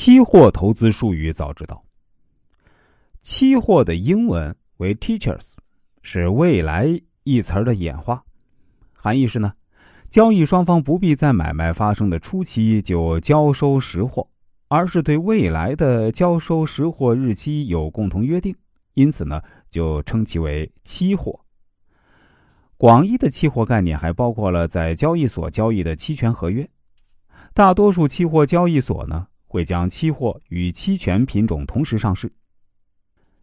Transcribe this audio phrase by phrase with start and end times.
[0.00, 1.84] 期货投资术语早知道。
[3.20, 5.50] 期货的英文为 teachers，
[6.00, 8.24] 是未来一词的演化，
[8.94, 9.52] 含义是呢，
[10.08, 14.26] 交易双方不必在买卖发生的初期就交收实货，
[14.68, 18.56] 而是对未来的交收实货日期有共同约定，
[18.94, 21.38] 因此呢，就称其为期货。
[22.78, 26.66] 广义的期货概念还包括了在交易所交易的期权合约，
[27.52, 32.30] 大多数期货交易所呢会将期货与期权品种同时上市。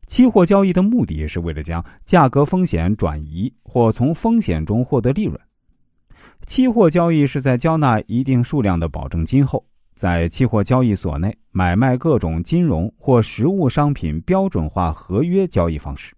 [0.05, 5.37] 期货交易的目的是为了将价格风险转移或从风险中获得利润。
[6.45, 9.65] 期货交易是在交纳一定数量的保证金后，
[9.95, 16.15] 在期货交易所内买卖各种金融或实物商品标准化合约交易方式。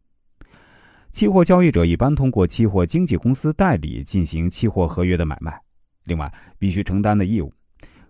[1.11, 5.59] 期货交易者一般通过期货经纪公司代理进行期货合约的买卖。
[6.03, 7.51] 另外，必须承担的义务，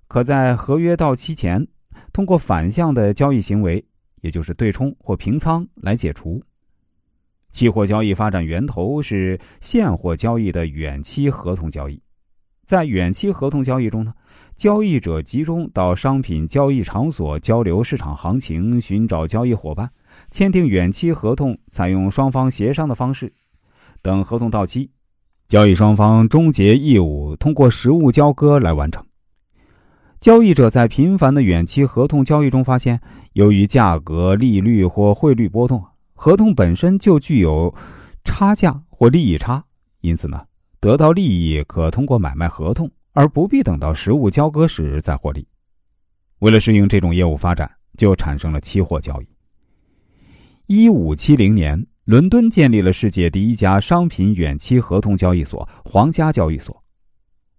[0.09, 1.65] 可在合约到期前，
[2.11, 3.85] 通过反向的交易行为，
[4.21, 6.41] 也就是对冲或平仓来解除。
[7.51, 12.01] 期货交易发展源头是现货交易的远期合同交易。
[12.65, 14.11] 在远期合同交易中呢，
[14.55, 19.87] 交易者集中到商品交易场所交流市场行情，寻找交易伙伴。
[20.31, 23.31] 签订远期合同，采用双方协商的方式，
[24.01, 24.89] 等合同到期，
[25.47, 29.05] 交易双方终结义务，通过实物交割来完成。
[30.19, 32.99] 交易者在频繁的远期合同交易中发现，
[33.33, 35.81] 由于价格、利率或汇率波动，
[36.13, 37.73] 合同本身就具有
[38.25, 39.63] 差价或利益差，
[40.01, 40.41] 因此呢，
[40.81, 45.47] 得到利益可通过买卖合同，而不必等到实物交割时再获利。
[46.39, 49.27] 为了适应这种业务发展，就产生了期货交易。
[50.67, 56.83] 一五七零年，伦敦建立了世界第一家商品远期合同交易所——皇家交易所。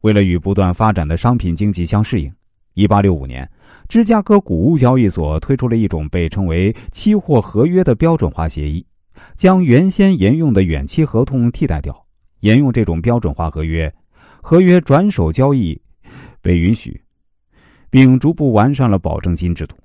[0.02, 2.32] 为了与不断发展的商品经济相适应，
[2.80, 3.46] 一八六五年，
[3.90, 8.82] 芝加哥谷物交易所推出了一种被称为期货合约的标准化协议，
[9.36, 11.94] 将原先沿用的远期合同替代掉。
[12.40, 13.92] 沿用这种标准化合约，
[14.40, 15.78] 合约转手交易
[16.40, 16.98] 被允许，
[17.90, 19.76] 并逐步完善了保证金制度。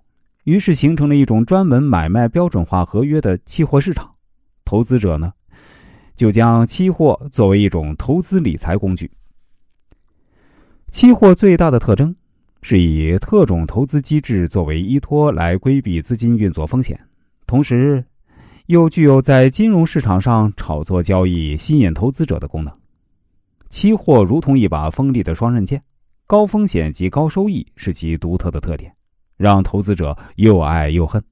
[0.45, 4.09] 于是形成了一种专门买卖标准化合约的期货市场，
[4.63, 5.33] 投资者呢，
[6.15, 9.11] 就将期货作为一种投资理财工具。
[10.91, 12.15] 期货最大的特征
[12.67, 16.99] 是以特种投资机制作为依托来规避资金运作风险，
[17.45, 18.03] 同时
[18.65, 22.75] 又具有在金融市场上炒作交易、吸引投资者的功能。
[23.69, 25.79] 期货如同一把锋利的双刃剑，
[26.25, 28.91] 高风险及高收益是其独特的特点。
[29.37, 31.23] 让投资者又爱又恨。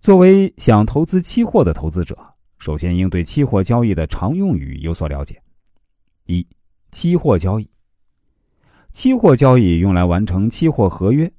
[0.00, 2.18] 作为想投资期货的投资者，
[2.58, 5.40] 首先应对期货交易的常用语有所了解。
[6.26, 6.44] 一、
[6.90, 7.70] 期货交易。
[8.92, 11.30] 期货交易用来完成期货合约，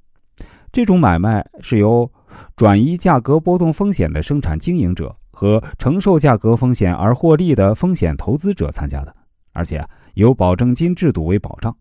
[0.71, 2.09] 这种买卖是由
[2.55, 9.15] 转移价格波动风险的生产经营者和承受价格风险而获利的风险投资者参加的，
[9.53, 11.75] 而且有保证金制度为保障。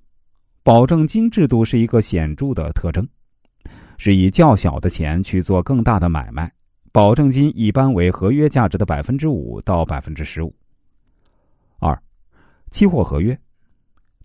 [0.62, 3.06] 保证金制度是一个显著的特征，
[3.97, 6.50] 是以较小的钱去做更大的买卖。
[6.92, 10.53] 保证金一般为合约价值的百分之五到百分之十五。
[11.78, 11.97] 二，
[12.70, 13.38] 期货合约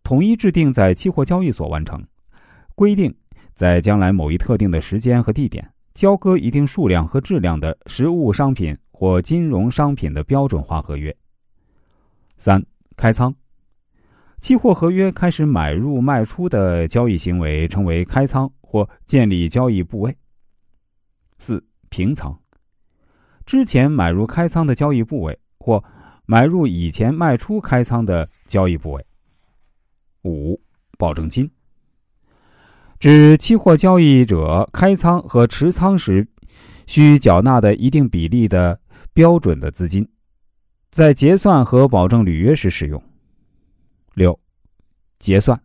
[0.06, 2.06] 统一制定在期货交易所完成，
[2.76, 3.12] 规定
[3.56, 11.14] 在将来某一特定的时间和地点交割一定数量和质量的实物商品或金融商品的标准化合约。
[12.38, 12.64] 三，
[12.96, 13.34] 开仓。
[14.40, 20.16] 期货合约开始买入卖出的交易行为称为开仓或建立交易部位。
[21.40, 22.40] 四平仓，
[23.44, 25.84] 之前买入开仓的交易部位或
[26.28, 29.04] 买入以前卖出开仓的交易部位。
[30.26, 30.60] 五
[30.98, 31.50] 保证金，
[33.00, 36.28] 指期货交易者开仓和持仓时
[36.88, 38.80] 需缴纳的一定比例的
[39.14, 40.08] 标准的资金，
[40.90, 43.02] 在结算和保证履约时使用。
[44.16, 44.38] 六，
[45.20, 45.62] 结算，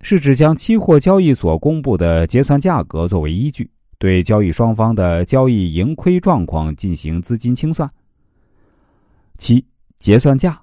[0.00, 7.88] 是指将期货交易所公布的结算价格作为依据，对交易双方的交易盈亏状况进行资金清算。
[9.36, 9.64] 七，
[9.98, 10.60] 结算价，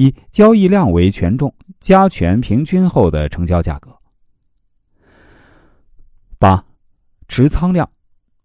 [0.00, 3.94] 以交易量为权重，加权平均后的成交价格。
[6.38, 6.64] 八，
[7.28, 7.86] 持仓量，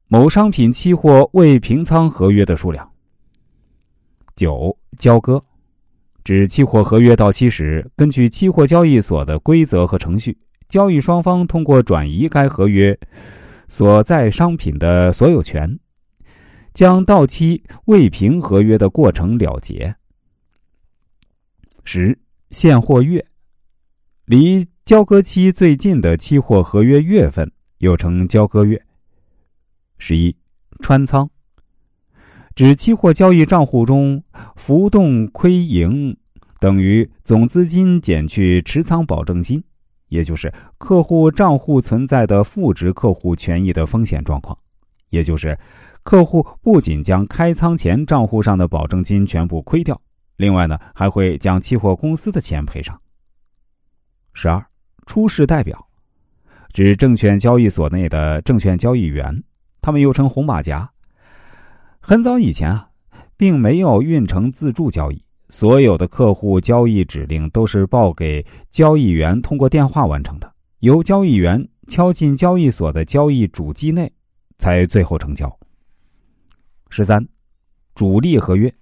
[0.10, 2.92] 某商品期货未平仓合约的数量。
[4.36, 5.42] 九，交割。
[6.26, 10.38] 指期货合约到期时，根据期货交易所的规则和程序，
[10.68, 13.00] 交易双方通过转移该合约
[13.70, 15.80] 所在商品的所有权，
[16.74, 19.96] 将到期未平合约的过程了结。
[21.88, 22.18] 十
[22.50, 23.24] 现货月，
[24.26, 28.84] 离交割期最近的期货合约月份又称交割月。
[30.00, 30.36] 十一，
[30.80, 31.30] 穿仓，
[32.56, 34.22] 指期货交易账户中
[34.56, 36.18] 浮动亏盈
[36.60, 39.64] 等于总资金减去持仓保证金，
[40.10, 44.58] 也就是客户账户存在的负值客户权益的风险状况，
[45.12, 45.58] 也就是
[46.02, 50.02] 客户不仅将开仓前账户上的保证金全部亏掉，
[50.38, 53.00] 另外呢还会将期货公司的钱赔上。
[54.34, 54.66] 十二，
[55.06, 55.88] 出示代表，
[56.74, 59.44] 指证券交易所内的证券交易员。
[59.82, 60.92] 他们又称红马甲。
[62.00, 62.90] 很早以前啊，
[63.38, 74.12] 并没有运成自助交易，所有的客户交易指令都是报给交易员，通过电话完成的，由交易员敲进交易所的交易主机内，
[74.58, 75.56] 才最后成交。
[76.90, 77.28] 十三，
[77.94, 78.74] 主力合约。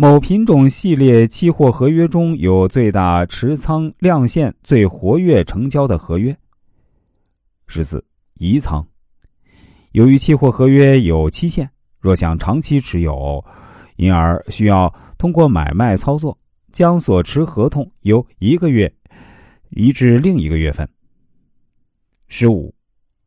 [0.00, 6.34] 某品种系列期货合约中有最大持仓量限、最活跃成交的合约。
[7.66, 8.02] 十四，
[8.38, 8.82] 移仓。
[9.92, 11.68] 由于期货合约有期限，
[11.98, 13.44] 若想长期持有，
[13.96, 16.38] 因而需要通过买卖操作，
[16.72, 18.90] 将所持合同由一个月
[19.68, 20.88] 移至另一个月份。
[22.26, 22.74] 十五，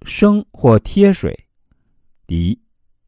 [0.07, 1.37] 升或贴水。
[2.25, 2.59] 第一，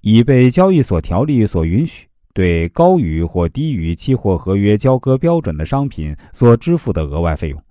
[0.02, 7.64] 已被交易所条例所允许对高于或低于期货合约交割标准的商品所支付的额外费用。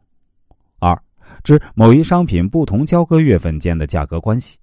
[0.79, 0.99] 二，
[1.43, 4.57] 指某一商品不同交割月份间的价格关系。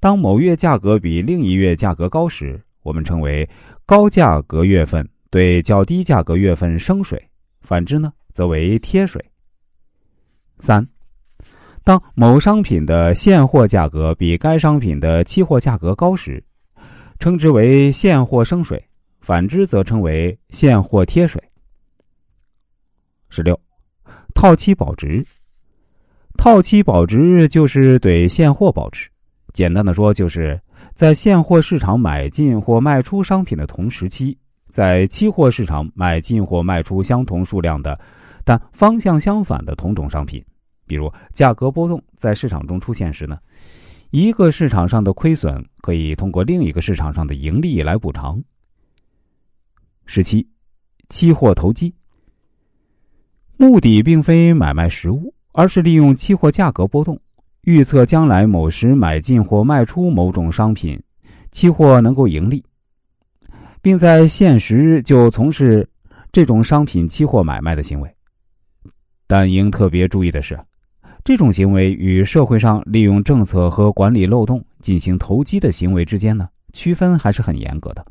[0.00, 3.46] 当某月价格比另一月价格高时，我们称为
[3.84, 7.18] 高价格月份对较低价格月份升水；
[7.60, 9.22] 反之呢，则为贴水。
[10.58, 10.82] 三，
[11.84, 16.42] 当某商品的现货价格比该商品的期货价格高时，
[17.18, 18.78] 称之为现货升水；
[19.22, 21.40] 反之则称为现货贴水。
[23.30, 23.58] 十六，
[24.34, 25.24] 套期保值。
[26.36, 29.08] 套期保值就是对现货保值。
[29.52, 30.60] 简单的说，就是
[30.92, 34.36] 在现货市场买进或卖出商品的同时期，
[34.68, 37.98] 在期货市场买进或卖出相同数量的，
[38.44, 40.44] 但方向相反的同种商品。
[40.84, 43.38] 比如价格波动在市场中出现时呢，
[44.10, 48.42] 一个市场上的亏损可以通过另一个市场上的盈利来补偿。
[50.04, 50.46] 十七，
[51.08, 51.94] 期货投机，
[53.56, 57.18] 目的并非买卖实物，而是利用期货价格波动。
[57.62, 61.00] 预测将来某时买进或卖出某种商品，
[61.52, 62.62] 期货能够盈利，
[63.80, 65.88] 并在现实就从事
[66.32, 68.12] 这种商品期货买卖的行为。
[69.28, 70.58] 但应特别注意的是，
[71.22, 78.04] 这种行为与社会上利用政策和管理漏洞进行投机的行为之间呢，区分还是很严格的。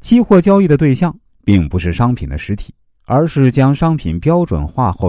[0.00, 1.14] 期货交易的对象
[1.44, 2.74] 并不是商品的实体，
[3.04, 5.08] 而是将商品标准化后的。